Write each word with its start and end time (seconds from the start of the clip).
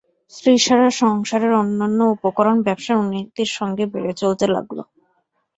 স্ত্রী 0.33 0.53
ছাড়া 0.57 0.89
সংসারের 1.01 1.53
অন্যান্য 1.61 1.99
উপকরণ 2.15 2.57
ব্যবসার 2.61 2.99
উন্নতির 3.01 3.49
সঙ্গে 3.57 3.83
বেড়ে 3.93 4.13
চলতে 4.21 4.45
লাগল। 4.55 4.77